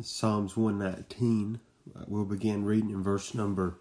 Psalms 0.00 0.56
119. 0.56 1.58
We'll 2.06 2.24
begin 2.24 2.64
reading 2.64 2.90
in 2.90 3.02
verse 3.02 3.34
number 3.34 3.78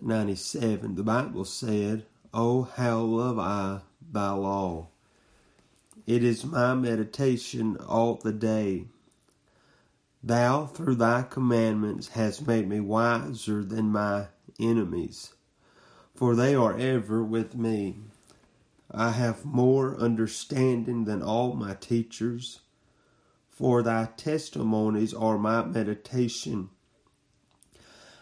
97. 0.00 0.94
The 0.94 1.02
Bible 1.02 1.44
said, 1.44 2.06
Oh, 2.32 2.62
how 2.62 3.00
love 3.00 3.38
I 3.38 3.80
thy 4.10 4.30
law! 4.30 4.88
It 6.06 6.24
is 6.24 6.44
my 6.44 6.74
meditation 6.74 7.76
all 7.76 8.14
the 8.14 8.32
day. 8.32 8.86
Thou, 10.22 10.66
through 10.66 10.94
thy 10.94 11.22
commandments, 11.22 12.08
hast 12.08 12.46
made 12.46 12.66
me 12.66 12.80
wiser 12.80 13.62
than 13.62 13.92
my 13.92 14.28
enemies, 14.58 15.34
for 16.14 16.34
they 16.34 16.54
are 16.54 16.78
ever 16.78 17.22
with 17.22 17.54
me. 17.54 17.98
I 18.90 19.10
have 19.10 19.44
more 19.44 19.98
understanding 19.98 21.04
than 21.04 21.22
all 21.22 21.52
my 21.52 21.74
teachers 21.74 22.60
for 23.56 23.82
thy 23.82 24.06
testimonies 24.18 25.14
are 25.14 25.38
my 25.38 25.64
meditation. 25.64 26.68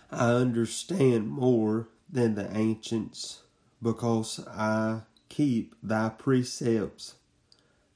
I 0.08 0.30
understand 0.30 1.28
more 1.28 1.88
than 2.08 2.36
the 2.36 2.56
ancients, 2.56 3.42
because 3.82 4.38
I 4.46 5.00
keep 5.28 5.74
thy 5.82 6.10
precepts. 6.10 7.16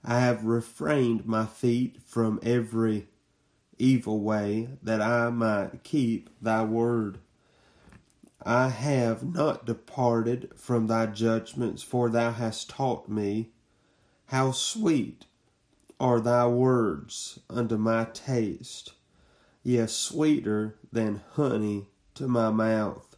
I 0.05 0.19
have 0.19 0.45
refrained 0.45 1.27
my 1.27 1.47
feet 1.47 2.03
from 2.05 2.41
every 2.43 3.07
evil 3.79 4.19
way, 4.19 4.71
that 4.83 5.01
I 5.01 5.31
might 5.31 5.85
keep 5.85 6.31
thy 6.43 6.65
word. 6.65 7.19
I 8.43 8.71
have 8.71 9.23
not 9.23 9.65
departed 9.65 10.51
from 10.57 10.89
thy 10.89 11.07
judgments, 11.07 11.85
for 11.85 12.11
thou 12.11 12.33
hast 12.33 12.69
taught 12.69 13.09
me. 13.09 13.51
How 14.27 14.51
sweet 14.51 15.27
are 16.01 16.21
thy 16.21 16.47
words 16.47 17.41
unto 17.51 17.77
my 17.77 18.05
taste, 18.13 18.93
yes, 19.63 19.93
sweeter 19.93 20.77
than 20.93 21.23
honey 21.33 21.87
to 22.15 22.29
my 22.29 22.51
mouth. 22.51 23.17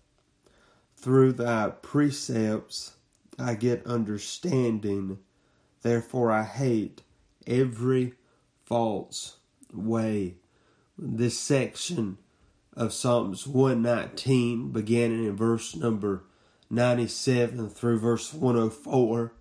Through 0.97 1.33
thy 1.35 1.71
precepts 1.71 2.95
I 3.39 3.55
get 3.55 3.87
understanding, 3.87 5.19
therefore 5.83 6.31
I 6.31 6.45
hate 6.45 7.03
every 7.47 8.15
false 8.65 9.37
way. 9.73 10.37
This 10.99 11.39
section 11.39 12.19
of 12.75 12.93
Psalms 12.93 13.47
119, 13.47 14.71
beginning 14.71 15.25
in 15.25 15.37
verse 15.37 15.75
number 15.75 16.25
97 16.69 17.69
through 17.71 17.99
verse 17.99 18.33
104, 18.33 19.33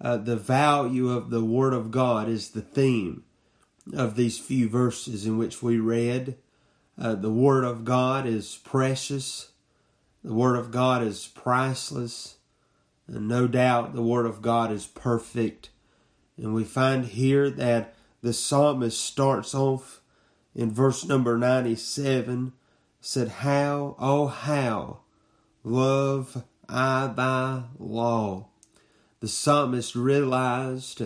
uh, 0.00 0.16
the 0.16 0.36
value 0.36 1.10
of 1.10 1.30
the 1.30 1.44
Word 1.44 1.72
of 1.72 1.90
God 1.90 2.28
is 2.28 2.50
the 2.50 2.62
theme 2.62 3.24
of 3.92 4.16
these 4.16 4.38
few 4.38 4.68
verses 4.68 5.26
in 5.26 5.38
which 5.38 5.62
we 5.62 5.78
read. 5.78 6.36
Uh, 6.98 7.14
the 7.14 7.30
Word 7.30 7.64
of 7.64 7.84
God 7.84 8.26
is 8.26 8.60
precious. 8.64 9.50
The 10.22 10.34
Word 10.34 10.56
of 10.56 10.70
God 10.70 11.02
is 11.02 11.26
priceless. 11.26 12.36
And 13.06 13.28
no 13.28 13.46
doubt 13.46 13.94
the 13.94 14.02
Word 14.02 14.26
of 14.26 14.42
God 14.42 14.72
is 14.72 14.86
perfect. 14.86 15.70
And 16.36 16.54
we 16.54 16.64
find 16.64 17.06
here 17.06 17.50
that 17.50 17.94
the 18.22 18.32
psalmist 18.32 18.98
starts 19.00 19.54
off 19.54 20.00
in 20.54 20.70
verse 20.70 21.04
number 21.04 21.36
97 21.36 22.52
said, 23.00 23.28
How, 23.28 23.96
oh, 23.98 24.28
how 24.28 25.00
love 25.62 26.44
I 26.68 27.08
thy 27.08 27.64
law 27.78 28.48
the 29.24 29.28
psalmist 29.28 29.96
realized 29.96 31.00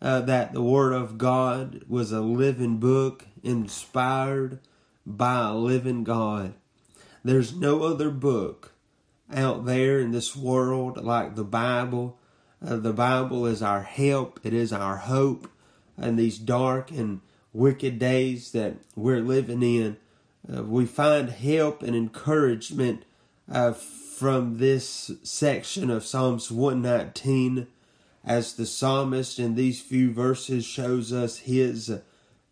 uh, 0.00 0.22
that 0.22 0.54
the 0.54 0.62
Word 0.62 0.94
of 0.94 1.18
God 1.18 1.84
was 1.86 2.12
a 2.12 2.22
living 2.22 2.78
book 2.78 3.26
inspired 3.42 4.58
by 5.04 5.48
a 5.48 5.52
living 5.52 6.02
God. 6.02 6.54
There's 7.22 7.54
no 7.54 7.82
other 7.82 8.08
book 8.08 8.72
out 9.30 9.66
there 9.66 10.00
in 10.00 10.12
this 10.12 10.34
world 10.34 10.96
like 11.04 11.34
the 11.34 11.44
Bible. 11.44 12.18
Uh, 12.66 12.76
the 12.76 12.94
Bible 12.94 13.44
is 13.44 13.60
our 13.60 13.82
help, 13.82 14.40
it 14.42 14.54
is 14.54 14.72
our 14.72 14.96
hope 14.96 15.50
in 16.00 16.16
these 16.16 16.38
dark 16.38 16.90
and 16.90 17.20
wicked 17.52 17.98
days 17.98 18.52
that 18.52 18.76
we're 18.96 19.20
living 19.20 19.62
in. 19.62 19.98
Uh, 20.50 20.62
we 20.62 20.86
find 20.86 21.28
help 21.28 21.82
and 21.82 21.94
encouragement 21.94 23.04
uh, 23.52 23.74
from 24.18 24.58
this 24.58 25.12
section 25.22 25.92
of 25.92 26.04
Psalms 26.04 26.50
119 26.50 27.68
as 28.24 28.54
the 28.54 28.66
psalmist 28.66 29.38
in 29.38 29.54
these 29.54 29.80
few 29.80 30.12
verses 30.12 30.64
shows 30.64 31.12
us 31.12 31.38
his 31.38 32.00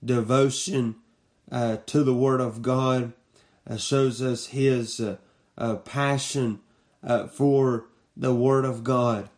devotion 0.04 0.94
uh, 1.50 1.78
to 1.86 2.04
the 2.04 2.14
Word 2.14 2.40
of 2.40 2.62
God, 2.62 3.12
uh, 3.68 3.76
shows 3.78 4.22
us 4.22 4.46
his 4.46 5.00
uh, 5.00 5.16
uh 5.58 5.74
passion 5.74 6.60
uh, 7.02 7.26
for 7.26 7.86
the 8.16 8.32
Word 8.32 8.64
of 8.64 8.84
God. 8.84 9.28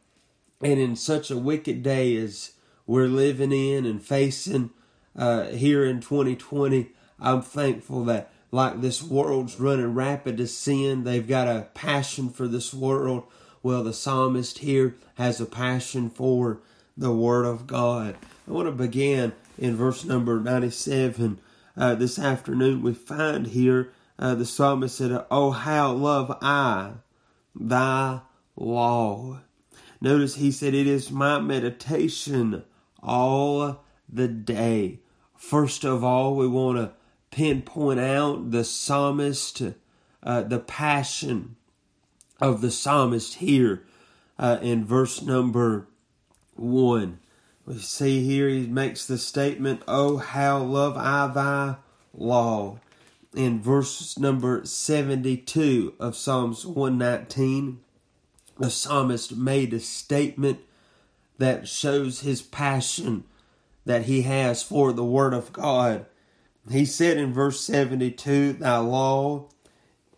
And 0.61 0.79
in 0.79 0.97
such 0.97 1.31
a 1.31 1.39
wicked 1.39 1.83
day 1.83 2.15
as 2.17 2.53
we're 2.87 3.09
living 3.09 3.53
in 3.53 3.87
and 3.87 4.05
facing 4.05 4.69
uh, 5.17 5.45
here 5.45 5.83
in 5.83 6.01
2020, 6.01 6.91
I'm 7.19 7.41
thankful 7.41 8.05
that 8.05 8.31
like 8.51 8.81
this 8.81 9.03
world's 9.03 9.61
running 9.61 9.95
rapid 9.95 10.37
to 10.39 10.47
sin. 10.47 11.05
They've 11.05 11.27
got 11.27 11.49
a 11.49 11.69
passion 11.75 12.31
for 12.31 12.49
this 12.49 12.73
world. 12.73 13.25
Well, 13.63 13.83
the 13.83 13.93
psalmist 13.93 14.59
here 14.59 14.97
has 15.17 15.41
a 15.41 15.47
passion 15.47 16.11
for 16.11 16.61
the 16.97 17.13
Word 17.13 17.45
of 17.45 17.67
God. 17.67 18.17
I 18.47 18.53
want 18.53 18.67
to 18.67 18.73
begin 18.73 19.33
in 19.59 19.77
verse 19.77 20.05
number 20.05 20.41
97. 20.41 21.39
Uh, 21.77 21.95
this 21.95 22.19
afternoon, 22.19 22.83
we 22.83 22.95
find 22.95 23.49
here 23.49 23.93
uh, 24.19 24.35
the 24.35 24.47
psalmist 24.47 24.97
said, 24.97 25.25
Oh, 25.31 25.51
how 25.51 25.93
love 25.93 26.37
I 26.41 26.93
thy 27.55 28.21
law. 28.57 29.41
Notice 30.01 30.37
he 30.37 30.51
said, 30.51 30.75
It 30.75 30.87
is 30.87 31.11
my 31.11 31.39
meditation 31.41 32.65
all 33.03 33.85
the 34.09 34.29
day. 34.29 35.01
First 35.37 35.85
of 35.85 36.03
all, 36.03 36.35
we 36.35 36.49
want 36.49 36.79
to 36.79 36.93
pinpoint 37.31 38.01
out 38.01 38.51
the 38.51 38.65
psalmist, 38.65 39.63
uh, 40.23 40.43
the 40.43 40.59
passion 40.59 41.57
of 42.41 42.61
the 42.61 42.71
psalmist 42.71 43.35
here 43.37 43.85
uh, 44.39 44.59
in 44.63 44.85
verse 44.85 45.23
number 45.23 45.89
one. 46.55 47.19
We 47.67 47.79
see 47.79 48.25
here 48.25 48.49
he 48.49 48.67
makes 48.67 49.07
the 49.07 49.19
statement, 49.19 49.83
Oh, 49.87 50.17
how 50.17 50.63
love 50.63 50.97
I 50.97 51.27
thy 51.27 51.77
law. 52.15 52.79
In 53.35 53.61
verse 53.61 54.19
number 54.19 54.65
72 54.65 55.95
of 56.01 56.17
Psalms 56.17 56.65
119, 56.65 57.81
the 58.59 58.71
psalmist 58.71 59.37
made 59.37 59.75
a 59.75 59.81
statement 59.81 60.61
that 61.37 61.69
shows 61.69 62.21
his 62.21 62.41
passion 62.41 63.25
that 63.85 64.05
he 64.05 64.23
has 64.23 64.63
for 64.63 64.93
the 64.93 65.05
Word 65.05 65.35
of 65.35 65.53
God. 65.53 66.07
He 66.71 66.85
said 66.85 67.17
in 67.17 67.33
verse 67.33 67.61
72, 67.61 68.55
Thy 68.55 68.79
law 68.79 69.47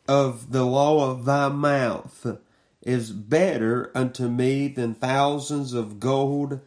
of 0.09 0.51
the 0.51 0.65
law 0.65 1.11
of 1.11 1.25
thy 1.25 1.49
mouth 1.49 2.39
is 2.83 3.13
better 3.13 3.93
unto 3.95 4.29
me 4.29 4.67
than 4.69 4.95
thousands 4.95 5.73
of 5.73 6.01
gold 6.01 6.61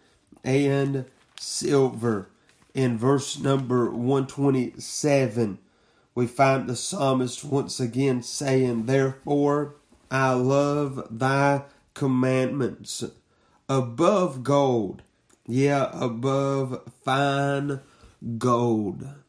and 0.43 1.05
silver. 1.39 2.29
In 2.73 2.97
verse 2.97 3.37
number 3.37 3.91
127, 3.91 5.59
we 6.15 6.27
find 6.27 6.69
the 6.69 6.75
psalmist 6.75 7.43
once 7.43 7.79
again 7.79 8.23
saying, 8.23 8.85
Therefore 8.85 9.75
I 10.09 10.33
love 10.33 11.07
thy 11.09 11.63
commandments 11.93 13.03
above 13.67 14.43
gold, 14.43 15.01
yeah, 15.45 15.89
above 15.93 16.89
fine 17.03 17.81
gold. 18.37 19.22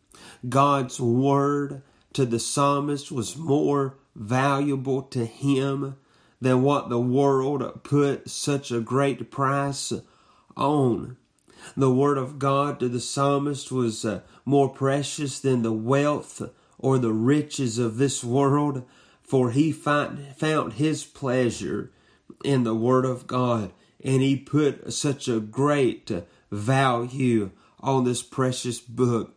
God's 0.49 1.01
word 1.01 1.83
to 2.13 2.27
the 2.27 2.39
psalmist 2.39 3.11
was 3.11 3.37
more 3.37 3.97
valuable 4.15 5.03
to 5.03 5.25
him 5.25 5.97
than 6.41 6.63
what 6.63 6.89
the 6.89 7.01
world 7.01 7.83
put 7.83 8.29
such 8.29 8.71
a 8.71 8.81
great 8.81 9.31
price 9.31 9.93
on. 10.57 11.17
The 11.77 11.91
word 11.91 12.19
of 12.19 12.39
God 12.39 12.79
to 12.81 12.89
the 12.89 13.01
psalmist 13.01 13.73
was 13.73 14.05
uh, 14.05 14.21
more 14.45 14.69
precious 14.69 15.41
than 15.41 15.63
the 15.63 15.73
wealth 15.73 16.43
or 16.79 16.99
the 16.99 17.13
riches 17.13 17.79
of 17.79 17.97
this 17.97 18.23
world, 18.23 18.85
for 19.23 19.53
he 19.53 19.73
find, 19.73 20.37
found 20.37 20.75
his 20.75 21.05
pleasure 21.05 21.91
in 22.45 22.65
the 22.65 22.75
word 22.75 23.07
of 23.07 23.27
God, 23.27 23.73
and 24.03 24.21
he 24.21 24.37
put 24.37 24.93
such 24.93 25.29
a 25.29 25.41
great 25.41 26.11
value 26.51 27.51
on 27.81 28.05
this 28.05 28.23
precious 28.23 28.79
book 28.81 29.34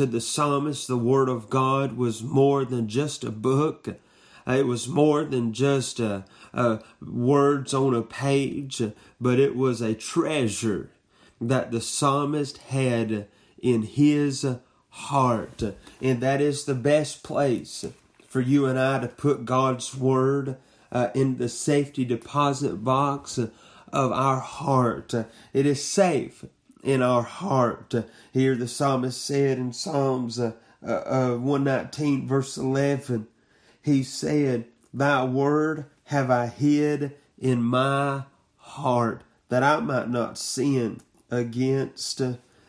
to 0.00 0.06
the 0.06 0.18
psalmist, 0.18 0.88
the 0.88 0.96
Word 0.96 1.28
of 1.28 1.50
God 1.50 1.94
was 1.94 2.22
more 2.22 2.64
than 2.64 2.88
just 2.88 3.22
a 3.22 3.30
book. 3.30 3.86
It 4.46 4.66
was 4.66 4.88
more 4.88 5.24
than 5.24 5.52
just 5.52 6.00
uh, 6.00 6.22
uh, 6.54 6.78
words 7.02 7.74
on 7.74 7.94
a 7.94 8.00
page, 8.00 8.80
but 9.20 9.38
it 9.38 9.54
was 9.54 9.82
a 9.82 9.92
treasure 9.92 10.88
that 11.38 11.70
the 11.70 11.82
psalmist 11.82 12.56
had 12.68 13.26
in 13.60 13.82
his 13.82 14.46
heart. 14.88 15.62
And 16.00 16.22
that 16.22 16.40
is 16.40 16.64
the 16.64 16.74
best 16.74 17.22
place 17.22 17.84
for 18.26 18.40
you 18.40 18.64
and 18.64 18.78
I 18.78 19.00
to 19.00 19.08
put 19.08 19.44
God's 19.44 19.94
Word 19.94 20.56
uh, 20.90 21.08
in 21.14 21.36
the 21.36 21.50
safety 21.50 22.06
deposit 22.06 22.82
box 22.82 23.36
of 23.36 24.12
our 24.12 24.40
heart. 24.40 25.12
It 25.52 25.66
is 25.66 25.84
safe 25.84 26.46
in 26.82 27.02
our 27.02 27.22
heart. 27.22 27.94
Here 28.32 28.54
the 28.54 28.68
psalmist 28.68 29.24
said 29.24 29.58
in 29.58 29.72
Psalms 29.72 30.38
uh, 30.38 30.52
uh, 30.82 31.36
119, 31.36 32.26
verse 32.26 32.56
11, 32.56 33.26
he 33.82 34.02
said, 34.02 34.66
Thy 34.92 35.24
word 35.24 35.86
have 36.04 36.30
I 36.30 36.46
hid 36.46 37.16
in 37.38 37.62
my 37.62 38.24
heart 38.56 39.22
that 39.48 39.62
I 39.62 39.80
might 39.80 40.08
not 40.08 40.38
sin 40.38 41.00
against 41.30 42.22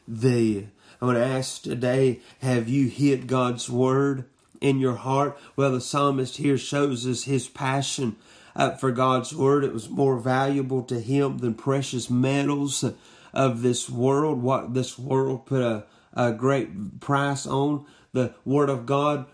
thee. 0.07 0.67
I 1.01 1.05
want 1.05 1.17
to 1.17 1.25
ask 1.25 1.61
today, 1.61 2.19
have 2.41 2.67
you 2.67 2.87
hid 2.87 3.27
God's 3.27 3.69
word 3.69 4.25
in 4.59 4.79
your 4.79 4.95
heart? 4.95 5.37
Well, 5.55 5.71
the 5.71 5.81
psalmist 5.81 6.37
here 6.37 6.57
shows 6.57 7.07
us 7.07 7.23
his 7.23 7.47
passion 7.47 8.17
uh, 8.55 8.75
for 8.75 8.91
God's 8.91 9.33
word. 9.33 9.63
It 9.63 9.73
was 9.73 9.89
more 9.89 10.17
valuable 10.17 10.83
to 10.83 10.99
him 10.99 11.39
than 11.39 11.55
precious 11.55 12.09
metals 12.09 12.83
of 13.33 13.61
this 13.61 13.89
world, 13.89 14.41
what 14.41 14.73
this 14.73 14.97
world 14.97 15.45
put 15.45 15.61
a, 15.61 15.85
a 16.13 16.31
great 16.31 16.99
price 16.99 17.45
on. 17.45 17.85
The 18.13 18.33
word 18.45 18.69
of 18.69 18.85
God 18.85 19.25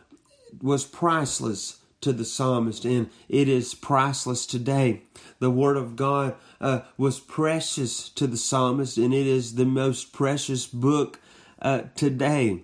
was 0.62 0.86
priceless 0.86 1.80
to 2.02 2.14
the 2.14 2.26
psalmist, 2.26 2.86
and 2.86 3.10
it 3.28 3.50
is 3.50 3.74
priceless 3.74 4.46
today. 4.46 5.02
The 5.40 5.50
Word 5.50 5.78
of 5.78 5.96
God 5.96 6.36
uh, 6.62 6.82
was 6.98 7.20
precious 7.20 8.10
to 8.10 8.28
the 8.28 8.38
psalmist, 8.38 8.98
and 8.98 9.14
it 9.14 9.28
is 9.28 9.56
the 9.56 9.66
most 9.66 10.14
precious 10.14 10.68
book 10.68 11.20
uh, 11.62 11.84
today. 11.96 12.62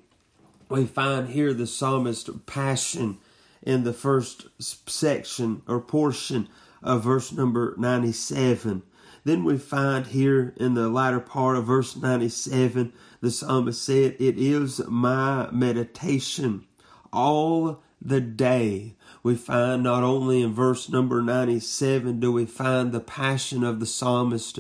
We 0.70 0.86
find 0.86 1.30
here 1.30 1.54
the 1.54 1.68
psalmist 1.68 2.46
passion 2.46 3.18
in 3.62 3.84
the 3.84 3.94
first 3.94 4.48
section 4.60 5.62
or 5.68 5.80
portion 5.80 6.48
of 6.82 7.04
verse 7.04 7.32
number 7.32 7.76
97. 7.78 8.84
Then 9.26 9.44
we 9.44 9.58
find 9.58 10.08
here 10.08 10.54
in 10.58 10.74
the 10.74 10.90
latter 10.90 11.20
part 11.20 11.56
of 11.56 11.66
verse 11.66 11.96
97, 11.96 12.92
the 13.22 13.32
psalmist 13.32 13.82
said, 13.82 14.18
It 14.20 14.38
is 14.38 14.82
my 14.88 15.50
meditation 15.52 16.66
all 17.14 17.82
the 18.02 18.20
day. 18.20 18.96
We 19.22 19.36
find 19.36 19.84
not 19.84 20.04
only 20.04 20.42
in 20.42 20.54
verse 20.54 20.90
number 20.90 21.22
97 21.22 22.20
do 22.20 22.32
we 22.32 22.46
find 22.46 22.92
the 22.92 23.00
passion 23.00 23.64
of 23.64 23.80
the 23.80 23.86
psalmist, 23.86 24.60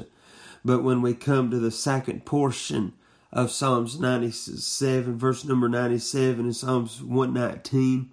but 0.64 0.84
when 0.84 1.02
we 1.02 1.14
come 1.14 1.52
to 1.52 1.60
the 1.60 1.72
second 1.72 2.26
portion 2.26 2.94
of 3.34 3.52
Psalms 3.52 4.00
97, 4.00 5.18
verse 5.18 5.44
number 5.44 5.68
97 5.68 6.46
and 6.46 6.56
Psalms 6.56 7.02
119, 7.02 8.10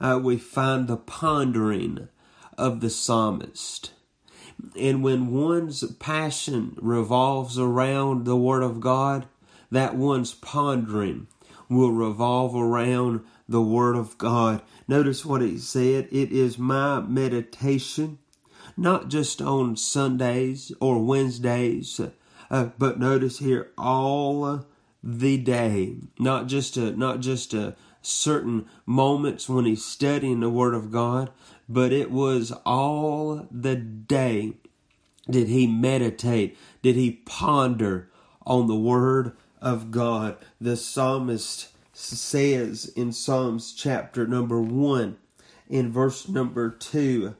uh, 0.00 0.18
we 0.22 0.38
find 0.38 0.88
the 0.88 0.96
pondering 0.96 2.08
of 2.56 2.80
the 2.80 2.88
psalmist. 2.88 3.92
And 4.78 5.02
when 5.02 5.30
one's 5.30 5.84
passion 5.94 6.76
revolves 6.80 7.58
around 7.58 8.24
the 8.24 8.36
Word 8.36 8.62
of 8.62 8.80
God, 8.80 9.26
that 9.70 9.96
one's 9.96 10.34
pondering 10.34 11.26
will 11.68 11.92
revolve 11.92 12.54
around 12.54 13.20
the 13.48 13.62
Word 13.62 13.96
of 13.96 14.18
God. 14.18 14.62
Notice 14.88 15.24
what 15.24 15.42
he 15.42 15.58
said 15.58 16.08
it 16.10 16.32
is 16.32 16.58
my 16.58 17.00
meditation, 17.00 18.18
not 18.76 19.08
just 19.08 19.40
on 19.40 19.76
Sundays 19.76 20.72
or 20.80 21.02
Wednesdays, 21.02 22.00
uh, 22.50 22.70
but 22.78 22.98
notice 22.98 23.38
here 23.38 23.70
all 23.78 24.66
the 25.02 25.38
day, 25.38 25.96
not 26.18 26.46
just 26.46 26.76
a, 26.76 26.90
not 26.92 27.20
just 27.20 27.54
a 27.54 27.76
certain 28.02 28.66
moments 28.86 29.48
when 29.48 29.64
he's 29.64 29.84
studying 29.84 30.40
the 30.40 30.50
Word 30.50 30.74
of 30.74 30.90
God, 30.90 31.30
but 31.70 31.92
it 31.92 32.10
was 32.10 32.52
all 32.66 33.46
the 33.50 33.76
day 33.76 34.54
did 35.30 35.46
he 35.46 35.68
meditate, 35.68 36.58
did 36.82 36.96
he 36.96 37.22
ponder 37.24 38.10
on 38.44 38.66
the 38.66 38.76
Word 38.76 39.36
of 39.62 39.92
God. 39.92 40.36
The 40.60 40.76
psalmist 40.76 41.68
says 41.92 42.92
in 42.96 43.12
Psalms 43.12 43.72
chapter 43.72 44.26
number 44.26 44.60
1, 44.60 45.16
in 45.68 45.92
verse 45.92 46.28
number 46.28 46.70
2, 46.70 47.36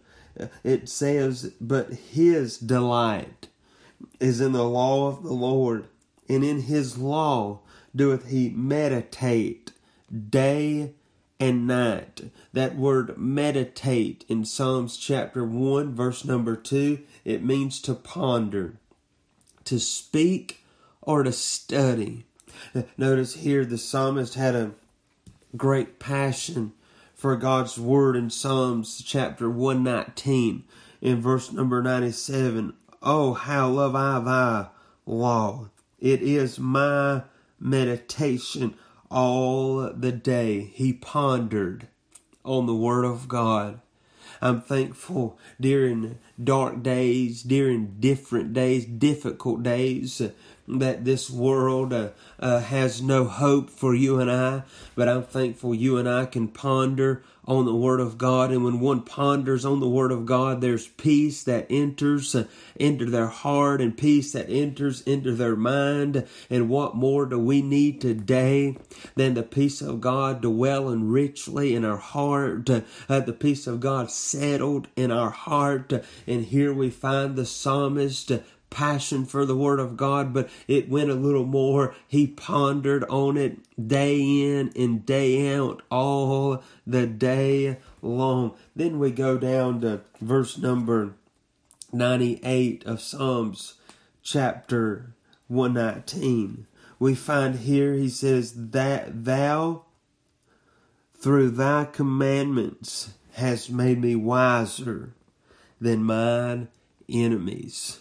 it 0.63 0.89
says, 0.89 1.53
But 1.61 1.93
his 1.93 2.57
delight 2.57 3.49
is 4.21 4.41
in 4.41 4.53
the 4.53 4.69
law 4.69 5.09
of 5.09 5.25
the 5.25 5.33
Lord, 5.33 5.89
and 6.29 6.45
in 6.45 6.63
his 6.63 6.97
law 6.97 7.61
doeth 7.97 8.29
he 8.29 8.51
meditate 8.51 9.73
day 10.31 10.95
and 11.41 11.67
night. 11.67 12.31
That 12.53 12.77
word 12.77 13.17
meditate 13.17 14.25
in 14.29 14.45
Psalms 14.45 14.99
chapter 14.99 15.43
1, 15.43 15.95
verse 15.95 16.25
number 16.25 16.55
2, 16.55 17.01
it 17.25 17.43
means 17.43 17.81
to 17.83 17.95
ponder, 17.95 18.77
to 19.65 19.81
speak, 19.81 20.63
or 21.01 21.23
to 21.23 21.33
study. 21.33 22.27
Notice 22.99 23.35
here 23.37 23.65
the 23.65 23.79
psalmist 23.79 24.35
had 24.35 24.55
a 24.55 24.73
great 25.57 25.99
passion 25.99 26.73
for 27.15 27.37
God's 27.37 27.79
word 27.79 28.17
in 28.17 28.29
Psalms 28.29 29.03
chapter 29.05 29.49
119 29.49 30.65
in 31.01 31.21
verse 31.21 31.53
number 31.53 31.83
97. 31.83 32.75
Oh, 33.03 33.33
how 33.33 33.69
love 33.69 33.97
I 33.97 34.21
thy 34.21 34.67
law. 35.07 35.71
It 35.99 36.21
is 36.23 36.59
my 36.59 37.23
meditation 37.59 38.75
all 39.11 39.93
the 39.93 40.13
day. 40.13 40.71
He 40.75 40.93
pondered 40.93 41.89
on 42.45 42.67
the 42.67 42.75
word 42.75 43.05
of 43.05 43.29
God. 43.29 43.81
I'm 44.43 44.63
thankful 44.63 45.39
during 45.61 46.19
dark 46.43 46.83
days, 46.83 47.43
during 47.43 47.97
different 48.01 48.55
days, 48.55 48.87
difficult 48.87 49.63
days, 49.63 50.23
that 50.67 51.05
this 51.05 51.29
world 51.29 51.93
uh, 51.93 52.11
uh, 52.39 52.61
has 52.61 53.03
no 53.03 53.25
hope 53.25 53.69
for 53.69 53.95
you 53.95 54.19
and 54.19 54.31
I, 54.31 54.63
but 54.95 55.09
I'm 55.09 55.25
thankful 55.25 55.75
you 55.75 55.99
and 55.99 56.09
I 56.09 56.27
can 56.27 56.49
ponder 56.49 57.23
on 57.51 57.65
the 57.65 57.75
Word 57.75 57.99
of 57.99 58.17
God. 58.17 58.53
And 58.53 58.63
when 58.63 58.79
one 58.79 59.03
ponders 59.03 59.65
on 59.65 59.81
the 59.81 59.89
Word 59.89 60.13
of 60.13 60.25
God, 60.25 60.61
there's 60.61 60.87
peace 60.87 61.43
that 61.43 61.67
enters 61.69 62.33
uh, 62.37 62.47
into 62.77 63.07
their 63.07 63.27
heart 63.27 63.81
and 63.81 63.99
peace 63.99 64.31
that 64.33 64.49
enters 64.49 65.01
into 65.03 65.35
their 65.35 65.57
mind. 65.57 66.29
And 66.49 66.69
what 66.69 66.95
more 66.95 67.27
do 67.27 67.41
we 67.41 67.61
need 67.61 68.01
today 68.01 68.77
than 69.17 69.35
the 69.35 69.43
peace 69.43 69.83
of 69.83 70.01
God 70.01 70.43
dwelling 70.43 71.11
richly 71.11 71.75
in 71.75 71.85
our 71.85 71.97
heart, 71.97 72.71
uh, 72.71 72.81
the 73.09 73.37
peace 73.37 73.67
of 73.67 73.81
God 73.81 74.13
settled 74.13 74.87
in 74.95 75.11
our 75.11 75.31
heart. 75.31 75.93
And 76.29 76.45
here 76.45 76.73
we 76.73 76.89
find 76.89 77.35
the 77.35 77.47
psalmist 77.47 78.31
passion 78.71 79.27
for 79.27 79.45
the 79.45 79.57
Word 79.57 79.81
of 79.81 79.97
God, 79.97 80.33
but 80.33 80.49
it 80.67 80.89
went 80.89 81.11
a 81.11 81.15
little 81.15 81.45
more. 81.45 81.95
He 82.09 82.27
pondered 82.27 83.05
on 83.05 83.37
it 83.37 83.59
day 83.89 84.21
in 84.21 84.73
and 84.75 85.05
day 85.05 85.55
out, 85.55 85.83
all 85.91 86.63
the 86.87 87.07
day 87.07 87.79
long. 88.01 88.55
Then 88.75 88.99
we 88.99 89.11
go 89.11 89.37
down 89.37 89.81
to 89.83 90.03
verse 90.21 90.57
number 90.57 91.15
98 91.93 92.87
of 92.87 93.01
Psalms 93.01 93.75
chapter 94.23 95.15
119. 95.49 96.67
We 96.99 97.15
find 97.15 97.57
here, 97.57 97.95
he 97.95 98.09
says, 98.09 98.71
that 98.71 99.25
thou 99.25 99.85
through 101.19 101.51
thy 101.51 101.85
commandments 101.85 103.15
hast 103.35 103.71
made 103.71 104.01
me 104.01 104.15
wiser 104.15 105.15
than 105.81 106.05
mine 106.05 106.69
enemies. 107.09 108.01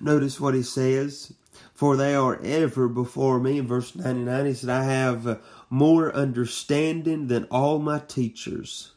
Notice 0.00 0.38
what 0.40 0.54
he 0.54 0.62
says. 0.62 1.32
For 1.74 1.96
they 1.96 2.14
are 2.14 2.38
ever 2.42 2.88
before 2.88 3.40
me. 3.40 3.58
In 3.58 3.66
verse 3.66 3.94
99, 3.96 4.46
he 4.46 4.54
said, 4.54 4.70
I 4.70 4.84
have 4.84 5.40
more 5.70 6.14
understanding 6.14 7.28
than 7.28 7.44
all 7.44 7.78
my 7.78 8.00
teachers. 8.00 8.92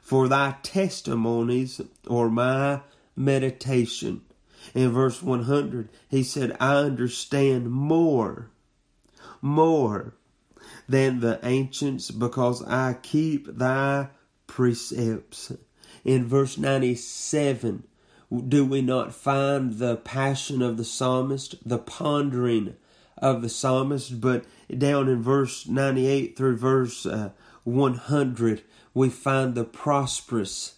For 0.00 0.28
thy 0.28 0.56
testimonies 0.62 1.80
are 2.10 2.28
my 2.28 2.80
meditation. 3.14 4.22
In 4.74 4.90
verse 4.90 5.22
100, 5.22 5.88
he 6.08 6.22
said, 6.22 6.56
I 6.60 6.74
understand 6.76 7.70
more, 7.70 8.50
more 9.40 10.14
than 10.88 11.20
the 11.20 11.38
ancients 11.42 12.10
because 12.10 12.62
I 12.64 12.94
keep 12.94 13.46
thy 13.46 14.08
precepts. 14.46 15.52
In 16.04 16.26
verse 16.26 16.58
97, 16.58 17.84
do 18.40 18.64
we 18.64 18.80
not 18.80 19.14
find 19.14 19.74
the 19.74 19.96
passion 19.96 20.62
of 20.62 20.76
the 20.76 20.84
psalmist, 20.84 21.56
the 21.68 21.78
pondering 21.78 22.76
of 23.18 23.42
the 23.42 23.48
psalmist? 23.48 24.20
But 24.20 24.44
down 24.76 25.08
in 25.08 25.22
verse 25.22 25.66
98 25.66 26.36
through 26.36 26.56
verse 26.56 27.04
uh, 27.04 27.30
100, 27.64 28.62
we 28.94 29.08
find 29.08 29.54
the 29.54 29.64
prosperous 29.64 30.76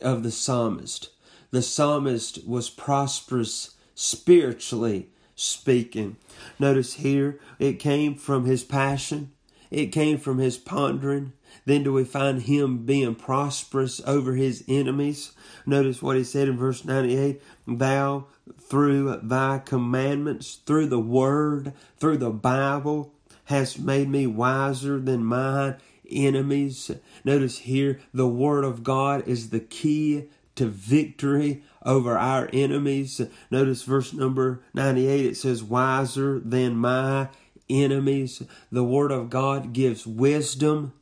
of 0.00 0.22
the 0.22 0.30
psalmist. 0.30 1.10
The 1.50 1.62
psalmist 1.62 2.46
was 2.46 2.68
prosperous 2.68 3.74
spiritually 3.94 5.08
speaking. 5.34 6.16
Notice 6.58 6.94
here, 6.94 7.38
it 7.58 7.74
came 7.74 8.14
from 8.16 8.44
his 8.44 8.64
passion, 8.64 9.32
it 9.70 9.86
came 9.86 10.18
from 10.18 10.38
his 10.38 10.58
pondering. 10.58 11.32
Then 11.68 11.82
do 11.82 11.92
we 11.92 12.04
find 12.04 12.40
him 12.40 12.86
being 12.86 13.14
prosperous 13.14 14.00
over 14.06 14.32
his 14.34 14.64
enemies. 14.68 15.32
Notice 15.66 16.00
what 16.00 16.16
he 16.16 16.24
said 16.24 16.48
in 16.48 16.56
verse 16.56 16.82
98 16.82 17.42
Thou, 17.66 18.24
through 18.58 19.20
thy 19.22 19.58
commandments, 19.58 20.60
through 20.64 20.86
the 20.86 20.98
word, 20.98 21.74
through 21.98 22.16
the 22.16 22.30
Bible, 22.30 23.12
hast 23.44 23.78
made 23.78 24.08
me 24.08 24.26
wiser 24.26 24.98
than 24.98 25.26
mine 25.26 25.76
enemies. 26.10 26.90
Notice 27.22 27.58
here, 27.58 28.00
the 28.14 28.26
word 28.26 28.64
of 28.64 28.82
God 28.82 29.28
is 29.28 29.50
the 29.50 29.60
key 29.60 30.30
to 30.54 30.68
victory 30.68 31.62
over 31.84 32.16
our 32.16 32.48
enemies. 32.50 33.20
Notice 33.50 33.82
verse 33.82 34.14
number 34.14 34.62
98, 34.72 35.26
it 35.26 35.36
says, 35.36 35.62
Wiser 35.62 36.40
than 36.40 36.76
my 36.76 37.28
enemies. 37.68 38.42
The 38.72 38.84
Word 38.84 39.12
of 39.12 39.28
God 39.30 39.74
gives 39.74 40.06
wisdom 40.06 40.94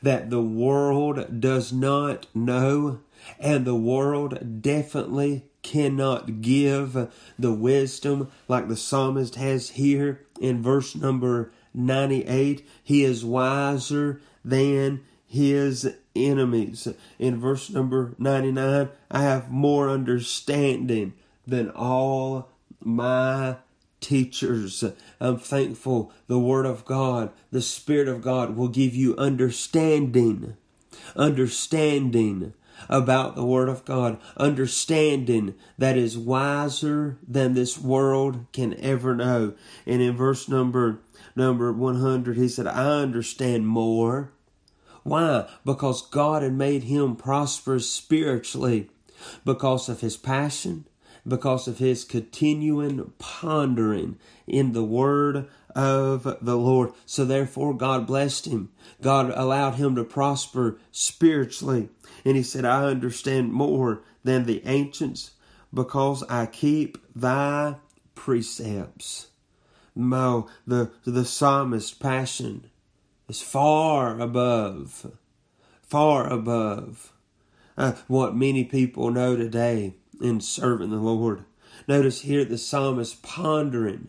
that 0.00 0.30
the 0.30 0.42
world 0.42 1.40
does 1.40 1.72
not 1.72 2.26
know, 2.34 3.00
and 3.38 3.64
the 3.64 3.74
world 3.74 4.62
definitely 4.62 5.44
cannot 5.62 6.40
give 6.40 7.08
the 7.38 7.52
wisdom 7.52 8.30
like 8.48 8.68
the 8.68 8.76
psalmist 8.76 9.36
has 9.36 9.70
here 9.70 10.24
in 10.40 10.62
verse 10.62 10.96
number 10.96 11.52
98. 11.74 12.66
He 12.82 13.04
is 13.04 13.24
wiser 13.24 14.20
than 14.44 15.02
his 15.26 15.94
enemies. 16.14 16.88
In 17.18 17.40
verse 17.40 17.70
number 17.70 18.14
99, 18.18 18.88
I 19.10 19.22
have 19.22 19.50
more 19.50 19.88
understanding 19.88 21.14
than 21.46 21.70
all 21.70 22.50
my 22.80 23.56
teachers. 24.02 24.84
I'm 25.20 25.38
thankful 25.38 26.12
the 26.26 26.38
Word 26.38 26.66
of 26.66 26.84
God, 26.84 27.30
the 27.50 27.62
Spirit 27.62 28.08
of 28.08 28.22
God 28.22 28.56
will 28.56 28.68
give 28.68 28.94
you 28.94 29.16
understanding. 29.16 30.56
Understanding 31.16 32.52
about 32.88 33.36
the 33.36 33.44
Word 33.44 33.68
of 33.68 33.84
God, 33.84 34.18
understanding 34.36 35.54
that 35.78 35.96
is 35.96 36.18
wiser 36.18 37.18
than 37.26 37.54
this 37.54 37.78
world 37.78 38.46
can 38.52 38.74
ever 38.80 39.14
know. 39.14 39.54
And 39.86 40.02
in 40.02 40.16
verse 40.16 40.48
number 40.48 41.00
number 41.34 41.72
100, 41.72 42.36
he 42.36 42.48
said, 42.48 42.66
I 42.66 43.00
understand 43.00 43.66
more. 43.66 44.32
Why? 45.02 45.48
Because 45.64 46.06
God 46.08 46.42
had 46.42 46.52
made 46.52 46.84
him 46.84 47.16
prosperous 47.16 47.90
spiritually 47.90 48.90
because 49.44 49.88
of 49.88 50.00
his 50.00 50.16
passion, 50.16 50.86
because 51.26 51.68
of 51.68 51.78
his 51.78 52.04
continuing 52.04 53.12
pondering 53.18 54.18
in 54.46 54.72
the 54.72 54.84
word 54.84 55.48
of 55.74 56.36
the 56.40 56.56
Lord. 56.56 56.92
So 57.06 57.24
therefore, 57.24 57.74
God 57.74 58.06
blessed 58.06 58.46
him. 58.46 58.70
God 59.00 59.32
allowed 59.34 59.74
him 59.74 59.94
to 59.96 60.04
prosper 60.04 60.78
spiritually. 60.90 61.88
And 62.24 62.36
he 62.36 62.42
said, 62.42 62.64
I 62.64 62.86
understand 62.86 63.52
more 63.52 64.02
than 64.24 64.44
the 64.44 64.62
ancients 64.66 65.32
because 65.72 66.22
I 66.24 66.46
keep 66.46 66.98
thy 67.14 67.76
precepts. 68.14 69.28
Mo, 69.94 70.48
the, 70.66 70.90
the 71.04 71.24
psalmist 71.24 72.00
passion 72.00 72.70
is 73.28 73.42
far 73.42 74.18
above, 74.18 75.12
far 75.82 76.30
above 76.32 77.12
uh, 77.76 77.92
what 78.08 78.34
many 78.34 78.64
people 78.64 79.10
know 79.10 79.36
today 79.36 79.94
in 80.22 80.40
serving 80.40 80.90
the 80.90 80.96
Lord. 80.96 81.44
Notice 81.88 82.22
here 82.22 82.44
the 82.44 82.58
psalmist 82.58 83.22
pondering 83.22 84.08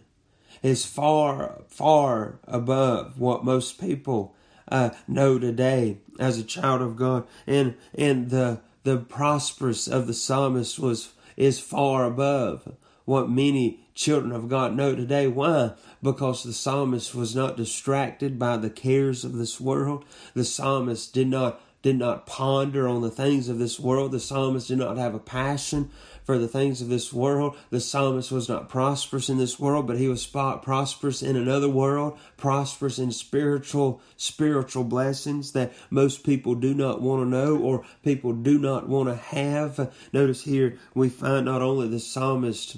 is 0.62 0.86
far, 0.86 1.62
far 1.68 2.40
above 2.48 3.20
what 3.20 3.44
most 3.44 3.80
people 3.80 4.36
uh, 4.70 4.92
know 5.08 5.38
today 5.40 5.98
as 6.20 6.38
a 6.38 6.44
child 6.44 6.82
of 6.82 6.96
God. 6.96 7.26
And 7.46 7.76
and 7.94 8.30
the 8.30 8.62
the 8.84 8.98
prosperous 8.98 9.88
of 9.88 10.08
the 10.08 10.14
psalmist 10.14 10.80
was 10.80 11.14
is 11.36 11.60
far 11.60 12.06
above 12.06 12.76
what 13.06 13.30
many 13.30 13.80
children 13.96 14.32
of 14.32 14.50
God 14.50 14.76
know 14.76 14.96
today. 14.96 15.28
Why? 15.28 15.74
Because 16.02 16.44
the 16.44 16.54
psalmist 16.54 17.14
was 17.14 17.36
not 17.36 17.58
distracted 17.58 18.40
by 18.40 18.58
the 18.58 18.70
cares 18.70 19.26
of 19.26 19.34
this 19.34 19.60
world. 19.60 20.06
The 20.34 20.46
psalmist 20.46 21.14
did 21.14 21.28
not 21.28 21.62
did 21.84 21.98
not 21.98 22.26
ponder 22.26 22.88
on 22.88 23.02
the 23.02 23.12
things 23.12 23.50
of 23.50 23.60
this 23.60 23.80
world. 23.80 24.12
The 24.12 24.20
psalmist 24.20 24.70
did 24.70 24.80
not 24.80 24.98
have 24.98 25.14
a 25.14 25.20
passion 25.20 25.92
for 26.24 26.38
the 26.38 26.48
things 26.48 26.82
of 26.82 26.88
this 26.88 27.12
world. 27.12 27.58
The 27.72 27.82
psalmist 27.82 28.32
was 28.32 28.48
not 28.48 28.70
prosperous 28.70 29.30
in 29.30 29.38
this 29.38 29.60
world, 29.60 29.86
but 29.86 29.98
he 29.98 30.08
was 30.08 30.26
prosperous 30.26 31.22
in 31.22 31.36
another 31.36 31.68
world, 31.68 32.18
prosperous 32.38 32.98
in 32.98 33.12
spiritual 33.12 34.02
spiritual 34.16 34.86
blessings 34.86 35.52
that 35.52 35.74
most 35.90 36.24
people 36.24 36.56
do 36.56 36.74
not 36.74 37.02
want 37.02 37.22
to 37.22 37.30
know 37.30 37.58
or 37.58 37.84
people 38.02 38.32
do 38.32 38.58
not 38.58 38.88
want 38.88 39.10
to 39.10 39.16
have. 39.16 39.94
Notice 40.14 40.44
here 40.44 40.78
we 40.96 41.10
find 41.10 41.46
not 41.46 41.62
only 41.62 41.90
the 41.90 42.00
psalmist, 42.00 42.78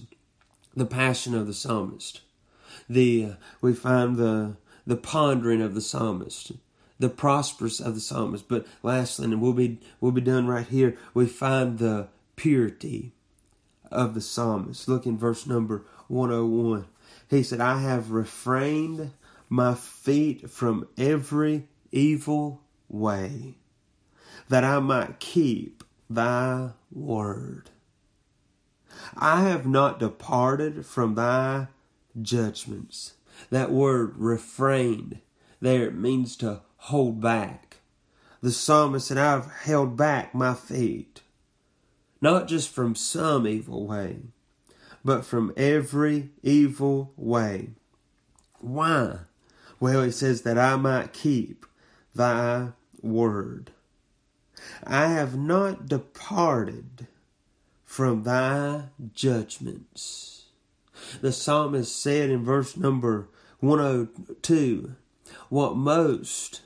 the 0.75 0.87
passion 0.87 1.35
of 1.35 1.45
the 1.45 1.53
psalmist, 1.53 2.21
the 2.89 3.25
uh, 3.25 3.33
we 3.61 3.73
find 3.73 4.17
the 4.17 4.57
the 4.87 4.97
pondering 4.97 5.61
of 5.61 5.75
the 5.75 5.81
psalmist 5.81 6.51
the 6.99 7.09
prosperous 7.09 7.79
of 7.79 7.95
the 7.95 8.01
psalmist. 8.01 8.47
But 8.47 8.65
lastly, 8.83 9.25
and 9.25 9.41
we'll 9.41 9.53
be 9.53 9.79
we'll 9.99 10.11
be 10.11 10.21
done 10.21 10.47
right 10.47 10.67
here, 10.67 10.97
we 11.13 11.27
find 11.27 11.77
the 11.77 12.07
purity 12.35 13.13
of 13.91 14.13
the 14.13 14.21
psalmist. 14.21 14.87
Look 14.87 15.05
in 15.05 15.17
verse 15.17 15.45
number 15.45 15.85
101. 16.07 16.85
He 17.29 17.43
said, 17.43 17.61
I 17.61 17.81
have 17.81 18.11
refrained 18.11 19.11
my 19.49 19.73
feet 19.75 20.49
from 20.49 20.87
every 20.97 21.67
evil 21.91 22.61
way, 22.89 23.55
that 24.49 24.63
I 24.63 24.79
might 24.79 25.19
keep 25.19 25.83
thy 26.09 26.71
word. 26.91 27.69
I 29.15 29.43
have 29.43 29.67
not 29.67 29.99
departed 29.99 30.85
from 30.85 31.15
thy 31.15 31.67
judgments. 32.21 33.13
That 33.49 33.71
word 33.71 34.13
refrained 34.17 35.19
there 35.61 35.85
it 35.85 35.95
means 35.95 36.35
to 36.37 36.61
hold 36.85 37.19
back. 37.19 37.77
The 38.41 38.51
psalmist 38.51 39.07
said, 39.07 39.17
I've 39.17 39.51
held 39.51 39.97
back 39.97 40.35
my 40.35 40.53
feet, 40.53 41.21
not 42.21 42.47
just 42.47 42.69
from 42.69 42.93
some 42.93 43.47
evil 43.47 43.87
way, 43.87 44.17
but 45.03 45.25
from 45.25 45.51
every 45.57 46.29
evil 46.43 47.11
way. 47.17 47.69
Why? 48.59 49.21
Well, 49.79 50.03
he 50.03 50.11
says 50.11 50.43
that 50.43 50.59
I 50.59 50.75
might 50.75 51.11
keep 51.11 51.65
thy 52.13 52.69
word. 53.01 53.71
I 54.83 55.07
have 55.07 55.35
not 55.35 55.87
departed 55.87 57.07
from 57.83 58.21
thy 58.21 58.89
judgments. 59.11 60.45
The 61.19 61.31
psalmist 61.31 61.99
said 61.99 62.29
in 62.29 62.45
verse 62.45 62.77
number 62.77 63.27
102 63.59 64.95
what 65.49 65.75
most, 65.75 66.61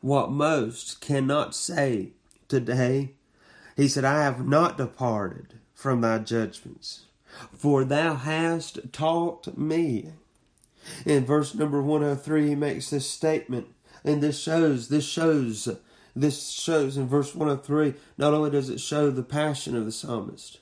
what 0.00 0.30
most 0.30 1.00
cannot 1.00 1.54
say 1.54 2.10
today. 2.48 3.12
He 3.76 3.88
said, 3.88 4.04
I 4.04 4.22
have 4.22 4.46
not 4.46 4.76
departed 4.76 5.54
from 5.74 6.00
thy 6.00 6.18
judgments, 6.18 7.04
for 7.52 7.84
thou 7.84 8.14
hast 8.14 8.92
taught 8.92 9.56
me. 9.56 10.12
In 11.04 11.24
verse 11.24 11.54
number 11.54 11.82
103, 11.82 12.48
he 12.48 12.54
makes 12.54 12.90
this 12.90 13.08
statement, 13.08 13.68
and 14.04 14.22
this 14.22 14.40
shows, 14.40 14.88
this 14.88 15.06
shows, 15.06 15.68
this 16.16 16.50
shows 16.50 16.96
in 16.96 17.06
verse 17.06 17.34
103, 17.34 17.94
not 18.16 18.34
only 18.34 18.50
does 18.50 18.70
it 18.70 18.80
show 18.80 19.10
the 19.10 19.22
passion 19.22 19.76
of 19.76 19.84
the 19.84 19.92
psalmist, 19.92 20.58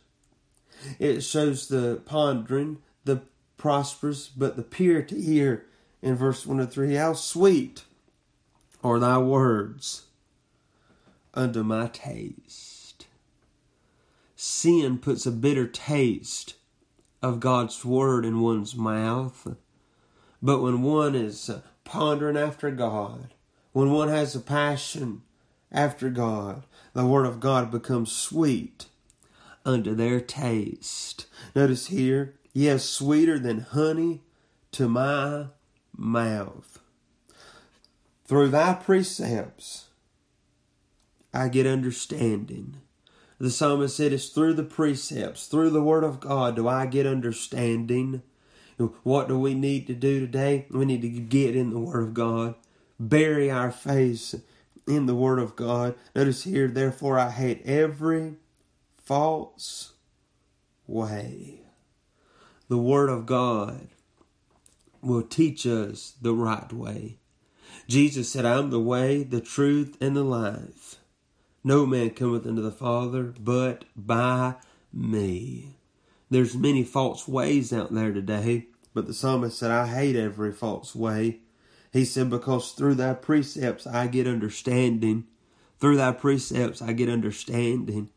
it 0.99 1.23
shows 1.23 1.69
the 1.69 2.03
pondering, 2.05 2.79
the 3.05 3.23
prosperous, 3.57 4.29
but 4.29 4.57
the 4.57 4.63
purity 4.63 5.23
here 5.23 5.65
in 6.03 6.15
verse 6.15 6.45
1 6.45 6.59
to 6.59 6.67
3 6.67 6.95
How 6.95 7.15
sweet 7.15 7.85
are 8.87 8.99
thy 9.01 9.19
words 9.19 10.07
unto 11.35 11.63
my 11.65 11.89
taste. 11.89 13.07
Sin 14.37 14.99
puts 14.99 15.27
a 15.27 15.33
bitter 15.33 15.67
taste 15.67 16.55
of 17.21 17.41
God's 17.41 17.85
word 17.85 18.25
in 18.25 18.41
one's 18.41 18.77
mouth. 18.77 19.57
But 20.41 20.61
when 20.61 20.83
one 20.83 21.15
is 21.15 21.51
pondering 21.85 22.37
after 22.37 22.71
God, 22.71 23.35
when 23.73 23.91
one 23.91 24.09
has 24.09 24.37
a 24.37 24.41
passion 24.41 25.23
after 25.73 26.09
God, 26.09 26.63
the 26.93 27.05
word 27.05 27.27
of 27.27 27.41
God 27.41 27.71
becomes 27.71 28.13
sweet 28.13 28.87
unto 29.65 29.95
their 29.95 30.21
taste. 30.21 31.27
Notice 31.55 31.89
here, 31.89 32.37
yes, 32.53 32.85
sweeter 32.85 33.39
than 33.39 33.61
honey 33.61 34.23
to 34.73 34.89
my 34.89 35.47
mouth. 35.97 36.76
Through 38.27 38.49
thy 38.49 38.75
precepts, 38.75 39.87
I 41.33 41.49
get 41.49 41.67
understanding. 41.67 42.77
The 43.39 43.51
psalmist 43.51 43.97
said, 43.97 44.13
It's 44.13 44.29
through 44.29 44.55
the 44.55 44.65
precepts, 44.65 45.47
through 45.47 45.71
the 45.71 45.83
word 45.83 46.05
of 46.05 46.21
God, 46.21 46.57
do 46.57 46.67
I 46.67 46.87
get 46.87 47.07
understanding. 47.07 48.23
What 49.05 49.29
do 49.29 49.39
we 49.39 49.55
need 49.55 49.87
to 49.87 49.95
do 49.95 50.21
today? 50.21 50.67
We 50.71 50.85
need 50.85 51.03
to 51.03 51.09
get 51.09 51.57
in 51.57 51.71
the 51.71 51.79
word 51.79 52.03
of 52.03 52.15
God. 52.15 52.55
bury 52.99 53.51
our 53.51 53.71
face 53.71 54.35
in 54.87 55.07
the 55.07 55.15
Word 55.15 55.39
of 55.39 55.57
God. 55.57 55.95
Notice 56.15 56.45
here, 56.45 56.69
therefore, 56.69 57.19
I 57.19 57.31
hate 57.31 57.63
every 57.65 58.37
false 58.97 59.93
way. 60.87 61.61
The 62.69 62.79
Word 62.79 63.09
of 63.11 63.27
God 63.27 63.89
will 65.03 65.23
teach 65.23 65.67
us 65.67 66.15
the 66.21 66.35
right 66.35 66.73
way. 66.73 67.19
Jesus 67.89 68.31
said, 68.31 68.45
I'm 68.45 68.71
the 68.71 68.81
way, 68.81 69.23
the 69.23 69.41
truth, 69.41 69.97
and 70.01 70.17
the 70.17 70.25
life. 70.25 70.97
No 71.63 71.87
man 71.87 72.11
cometh 72.11 72.47
unto 72.47 72.63
the 72.63 72.71
Father 72.71 73.35
but 73.39 73.85
by 73.97 74.55
me. 74.93 75.77
There's 76.31 76.57
many 76.57 76.83
false 76.83 77.29
ways 77.29 77.73
out 77.73 77.93
there 77.95 78.13
today, 78.13 78.67
but 78.95 79.07
the 79.07 79.15
psalmist 79.15 79.59
said, 79.59 79.71
I 79.71 79.87
hate 79.87 80.17
every 80.17 80.53
false 80.53 80.95
way. 80.95 81.41
He 81.93 82.05
said, 82.05 82.31
Because 82.31 82.73
through 82.73 82.95
thy 82.95 83.15
precepts 83.15 83.87
I 83.87 84.07
get 84.07 84.27
understanding. 84.27 85.25
Through 85.79 85.97
thy 85.97 86.13
precepts 86.13 86.83
I 86.83 86.93
get 86.93 87.09
understanding. 87.09 88.11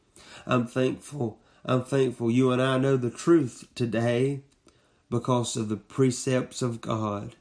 I'm 0.45 0.67
thankful. 0.67 1.39
I'm 1.65 1.83
thankful 1.83 2.31
you 2.31 2.51
and 2.51 2.61
I 2.61 2.77
know 2.77 2.97
the 2.97 3.09
truth 3.09 3.67
today 3.75 4.41
because 5.09 5.57
of 5.57 5.69
the 5.69 5.77
precepts 5.77 6.61
of 6.61 6.81
God. 6.81 7.35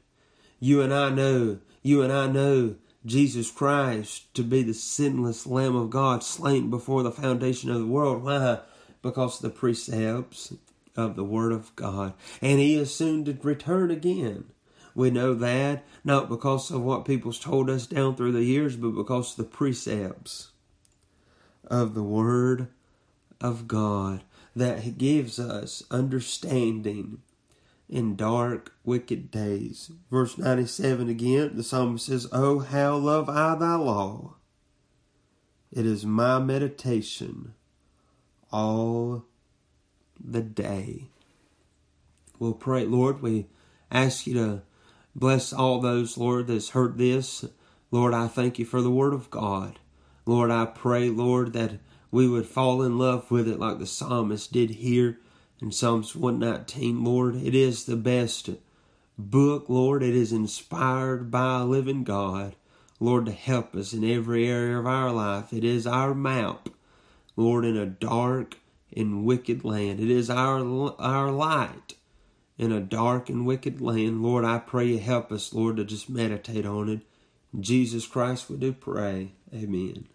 You 0.59 0.81
and 0.81 0.93
I 0.93 1.09
know, 1.09 1.59
you 1.81 2.01
and 2.01 2.11
I 2.11 2.27
know 2.27 2.75
Jesus 3.05 3.49
Christ 3.49 4.33
to 4.35 4.43
be 4.43 4.63
the 4.63 4.73
sinless 4.73 5.45
Lamb 5.47 5.75
of 5.75 5.89
God 5.89 6.23
slain 6.23 6.69
before 6.69 7.03
the 7.03 7.11
foundation 7.11 7.71
of 7.71 7.79
the 7.79 7.87
world. 7.87 8.23
Why? 8.23 8.59
Because 9.01 9.39
the 9.39 9.49
precepts 9.49 10.53
of 10.97 11.15
the 11.15 11.23
Word 11.23 11.51
of 11.51 11.75
God. 11.75 12.13
And 12.41 12.59
He 12.59 12.75
is 12.75 12.93
soon 12.93 13.23
to 13.25 13.37
return 13.41 13.89
again. 13.89 14.45
We 14.93 15.11
know 15.11 15.33
that 15.35 15.85
not 16.03 16.27
because 16.27 16.71
of 16.71 16.81
what 16.81 17.05
people's 17.05 17.39
told 17.39 17.69
us 17.69 17.87
down 17.87 18.15
through 18.15 18.33
the 18.33 18.43
years, 18.43 18.75
but 18.75 18.89
because 18.89 19.31
of 19.31 19.37
the 19.37 19.43
precepts 19.49 20.51
of 21.65 21.93
the 21.93 22.03
Word 22.03 22.67
of 23.39 23.67
God 23.67 24.23
that 24.55 24.97
gives 24.97 25.39
us 25.39 25.83
understanding 25.89 27.21
in 27.89 28.15
dark, 28.15 28.73
wicked 28.83 29.31
days. 29.31 29.91
Verse 30.11 30.37
97 30.37 31.09
again, 31.09 31.51
the 31.55 31.63
psalmist 31.63 32.05
says, 32.05 32.27
Oh, 32.31 32.59
how 32.59 32.95
love 32.95 33.27
I 33.27 33.55
thy 33.55 33.75
law! 33.75 34.35
It 35.71 35.85
is 35.85 36.05
my 36.05 36.39
meditation 36.39 37.53
all 38.51 39.25
the 40.19 40.41
day. 40.41 41.09
We'll 42.37 42.53
pray, 42.53 42.85
Lord, 42.85 43.21
we 43.21 43.47
ask 43.91 44.25
you 44.25 44.33
to 44.35 44.61
bless 45.15 45.51
all 45.51 45.81
those, 45.81 46.17
Lord, 46.17 46.47
that's 46.47 46.69
heard 46.69 46.97
this. 46.97 47.45
Lord, 47.91 48.13
I 48.13 48.27
thank 48.27 48.59
you 48.59 48.65
for 48.65 48.81
the 48.81 48.91
word 48.91 49.13
of 49.13 49.29
God. 49.29 49.79
Lord, 50.25 50.51
I 50.51 50.65
pray, 50.65 51.09
Lord, 51.09 51.53
that 51.53 51.79
we 52.11 52.27
would 52.27 52.45
fall 52.45 52.81
in 52.81 52.97
love 52.97 53.29
with 53.29 53.47
it 53.47 53.59
like 53.59 53.79
the 53.79 53.85
psalmist 53.85 54.51
did 54.51 54.71
here 54.71 55.19
in 55.61 55.71
Psalms 55.71 56.15
119, 56.15 57.03
Lord. 57.03 57.35
It 57.35 57.53
is 57.53 57.85
the 57.85 57.95
best 57.95 58.49
book, 59.17 59.65
Lord. 59.67 60.03
It 60.03 60.15
is 60.15 60.31
inspired 60.31 61.29
by 61.29 61.61
a 61.61 61.65
living 61.65 62.03
God, 62.03 62.55
Lord, 62.99 63.25
to 63.25 63.31
help 63.31 63.75
us 63.75 63.93
in 63.93 64.03
every 64.03 64.47
area 64.47 64.77
of 64.77 64.87
our 64.87 65.11
life. 65.11 65.51
It 65.53 65.63
is 65.63 65.85
our 65.85 66.13
map, 66.13 66.69
Lord, 67.35 67.65
in 67.65 67.77
a 67.77 67.85
dark 67.85 68.57
and 68.95 69.25
wicked 69.25 69.63
land. 69.63 69.99
It 69.99 70.09
is 70.09 70.29
our, 70.29 70.95
our 70.99 71.31
light 71.31 71.95
in 72.57 72.71
a 72.71 72.79
dark 72.79 73.29
and 73.29 73.45
wicked 73.45 73.81
land. 73.81 74.21
Lord, 74.21 74.45
I 74.45 74.59
pray 74.59 74.85
you 74.87 74.99
help 74.99 75.31
us, 75.31 75.53
Lord, 75.53 75.77
to 75.77 75.85
just 75.85 76.09
meditate 76.09 76.65
on 76.65 76.89
it. 76.89 77.01
In 77.53 77.63
Jesus 77.63 78.05
Christ, 78.05 78.49
we 78.49 78.57
do 78.57 78.73
pray. 78.73 79.31
Amen. 79.53 80.07